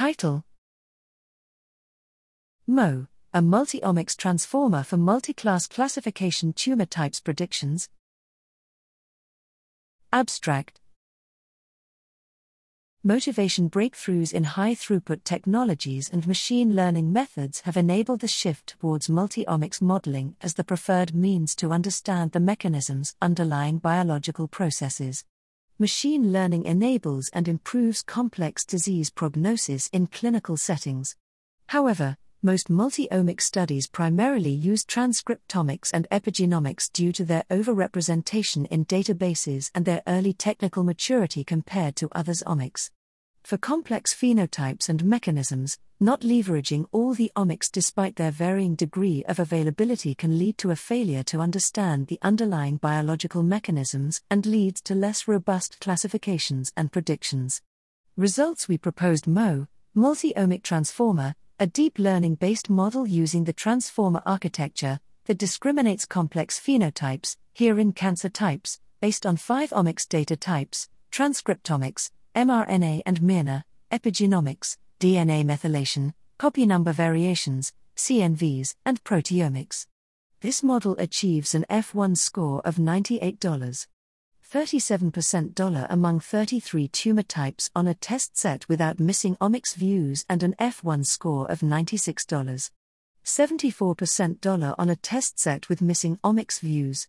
Title 0.00 0.44
MOT, 2.66 3.08
a 3.34 3.42
multi-omics 3.42 4.16
transformer 4.16 4.82
for 4.82 4.96
multi-class 4.96 5.66
classification 5.66 6.54
tumor 6.54 6.86
types 6.86 7.20
predictions. 7.20 7.90
Abstract 10.10 10.80
Motivation 13.04 13.68
breakthroughs 13.68 14.32
in 14.32 14.44
high 14.44 14.74
throughput 14.74 15.22
technologies 15.22 16.08
and 16.08 16.26
machine 16.26 16.74
learning 16.74 17.12
methods 17.12 17.60
have 17.66 17.76
enabled 17.76 18.20
the 18.20 18.26
shift 18.26 18.68
towards 18.80 19.10
multi 19.10 19.44
omics 19.44 19.82
modeling 19.82 20.34
as 20.40 20.54
the 20.54 20.64
preferred 20.64 21.14
means 21.14 21.54
to 21.56 21.72
understand 21.72 22.32
the 22.32 22.40
mechanisms 22.40 23.16
underlying 23.20 23.76
biological 23.76 24.48
processes. 24.48 25.26
Machine 25.80 26.30
learning 26.30 26.64
enables 26.66 27.30
and 27.30 27.48
improves 27.48 28.02
complex 28.02 28.66
disease 28.66 29.08
prognosis 29.08 29.88
in 29.94 30.06
clinical 30.08 30.58
settings. 30.58 31.16
However, 31.68 32.18
most 32.42 32.68
multi-omic 32.68 33.40
studies 33.40 33.86
primarily 33.86 34.50
use 34.50 34.84
transcriptomics 34.84 35.90
and 35.94 36.06
epigenomics 36.12 36.92
due 36.92 37.12
to 37.12 37.24
their 37.24 37.44
overrepresentation 37.50 38.66
in 38.66 38.84
databases 38.84 39.70
and 39.74 39.86
their 39.86 40.02
early 40.06 40.34
technical 40.34 40.84
maturity 40.84 41.44
compared 41.44 41.96
to 41.96 42.10
others 42.12 42.42
omics. 42.46 42.90
For 43.42 43.58
complex 43.58 44.14
phenotypes 44.14 44.88
and 44.88 45.04
mechanisms, 45.04 45.78
not 45.98 46.20
leveraging 46.20 46.86
all 46.92 47.14
the 47.14 47.32
omics 47.36 47.70
despite 47.70 48.16
their 48.16 48.30
varying 48.30 48.74
degree 48.74 49.24
of 49.28 49.38
availability 49.38 50.14
can 50.14 50.38
lead 50.38 50.56
to 50.58 50.70
a 50.70 50.76
failure 50.76 51.22
to 51.24 51.40
understand 51.40 52.06
the 52.06 52.18
underlying 52.22 52.76
biological 52.76 53.42
mechanisms 53.42 54.22
and 54.30 54.46
leads 54.46 54.80
to 54.82 54.94
less 54.94 55.28
robust 55.28 55.80
classifications 55.80 56.72
and 56.76 56.92
predictions. 56.92 57.60
Results 58.16 58.68
we 58.68 58.78
proposed 58.78 59.26
MOT, 59.26 59.66
multi 59.94 60.32
omic 60.34 60.62
transformer, 60.62 61.34
a 61.58 61.66
deep 61.66 61.98
learning 61.98 62.36
based 62.36 62.70
model 62.70 63.06
using 63.06 63.44
the 63.44 63.52
transformer 63.52 64.22
architecture 64.24 65.00
that 65.26 65.38
discriminates 65.38 66.06
complex 66.06 66.58
phenotypes, 66.58 67.36
herein 67.52 67.92
cancer 67.92 68.28
types, 68.28 68.80
based 69.00 69.26
on 69.26 69.36
five 69.36 69.70
omics 69.70 70.08
data 70.08 70.36
types 70.36 70.88
transcriptomics, 71.10 72.10
mRNA 72.34 73.02
and 73.06 73.20
miRNA, 73.20 73.64
epigenomics, 73.90 74.76
DNA 75.00 75.44
methylation, 75.44 76.12
copy 76.38 76.64
number 76.64 76.92
variations, 76.92 77.72
CNVs, 77.96 78.74
and 78.84 79.02
proteomics. 79.04 79.86
This 80.40 80.62
model 80.62 80.96
achieves 80.98 81.54
an 81.54 81.66
F1 81.68 82.16
score 82.16 82.62
of 82.64 82.76
$98. 82.76 83.86
37% 84.52 85.54
dollar 85.54 85.86
among 85.90 86.18
33 86.18 86.88
tumor 86.88 87.22
types 87.22 87.70
on 87.76 87.86
a 87.86 87.94
test 87.94 88.36
set 88.36 88.68
without 88.68 88.98
missing 88.98 89.36
omics 89.36 89.74
views 89.74 90.24
and 90.28 90.42
an 90.42 90.54
F1 90.58 91.06
score 91.06 91.48
of 91.50 91.60
$96. 91.60 92.70
74% 93.24 94.40
dollar 94.40 94.74
on 94.78 94.88
a 94.88 94.96
test 94.96 95.38
set 95.38 95.68
with 95.68 95.82
missing 95.82 96.18
omics 96.24 96.58
views. 96.58 97.06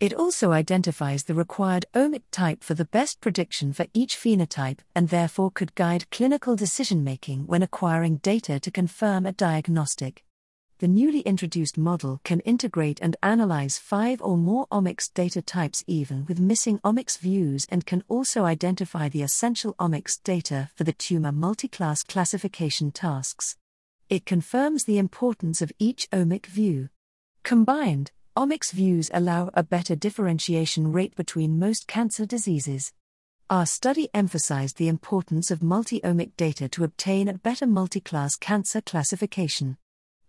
It 0.00 0.14
also 0.14 0.52
identifies 0.52 1.24
the 1.24 1.34
required 1.34 1.86
omic 1.94 2.22
type 2.30 2.62
for 2.62 2.74
the 2.74 2.84
best 2.84 3.20
prediction 3.20 3.72
for 3.72 3.86
each 3.92 4.16
phenotype 4.16 4.78
and 4.94 5.08
therefore 5.08 5.50
could 5.50 5.74
guide 5.74 6.10
clinical 6.10 6.56
decision 6.56 7.02
making 7.02 7.46
when 7.46 7.62
acquiring 7.62 8.16
data 8.18 8.60
to 8.60 8.70
confirm 8.70 9.26
a 9.26 9.32
diagnostic 9.32 10.24
the 10.78 10.86
newly 10.86 11.20
introduced 11.20 11.76
model 11.76 12.20
can 12.22 12.38
integrate 12.40 13.00
and 13.02 13.16
analyze 13.20 13.78
five 13.78 14.22
or 14.22 14.36
more 14.36 14.68
omics 14.68 15.12
data 15.12 15.42
types 15.42 15.82
even 15.88 16.24
with 16.26 16.38
missing 16.38 16.78
omics 16.84 17.18
views 17.18 17.66
and 17.68 17.84
can 17.84 18.04
also 18.06 18.44
identify 18.44 19.08
the 19.08 19.22
essential 19.22 19.74
omics 19.74 20.22
data 20.22 20.70
for 20.76 20.84
the 20.84 20.92
tumor 20.92 21.32
multiclass 21.32 22.06
classification 22.06 22.92
tasks. 22.92 23.56
It 24.08 24.24
confirms 24.24 24.84
the 24.84 24.98
importance 24.98 25.60
of 25.60 25.72
each 25.80 26.08
omic 26.12 26.46
view. 26.46 26.90
Combined, 27.42 28.12
omics 28.38 28.70
views 28.70 29.10
allow 29.12 29.50
a 29.52 29.64
better 29.64 29.96
differentiation 29.96 30.92
rate 30.92 31.16
between 31.16 31.58
most 31.58 31.88
cancer 31.88 32.24
diseases. 32.24 32.92
Our 33.50 33.66
study 33.66 34.08
emphasized 34.14 34.76
the 34.76 34.86
importance 34.86 35.50
of 35.50 35.60
multi 35.60 36.00
omic 36.02 36.36
data 36.36 36.68
to 36.68 36.84
obtain 36.84 37.26
a 37.26 37.34
better 37.34 37.66
multi-class 37.66 38.36
cancer 38.36 38.80
classification. 38.80 39.76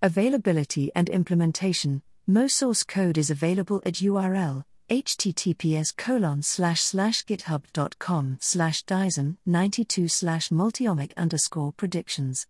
Availability 0.01 0.91
and 0.95 1.07
implementation. 1.07 2.01
MOT 2.25 2.49
source 2.49 2.81
code 2.81 3.19
is 3.19 3.29
available 3.29 3.79
at 3.85 3.95
URL 3.95 4.63
https 4.89 5.95
colon 5.95 6.41
slash 6.41 6.81
slash 6.81 7.23
github.com 7.25 8.37
slash 8.41 8.81
dyson 8.83 9.37
92 9.45 10.07
slash 10.07 10.49
multiomic 10.49 11.15
underscore 11.15 11.71
predictions. 11.73 12.47